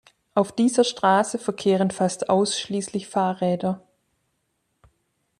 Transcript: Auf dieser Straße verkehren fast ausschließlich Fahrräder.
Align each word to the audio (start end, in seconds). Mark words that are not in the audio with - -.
Auf 0.33 0.51
dieser 0.51 0.83
Straße 0.83 1.37
verkehren 1.37 1.91
fast 1.91 2.27
ausschließlich 2.27 3.07
Fahrräder. 3.07 3.83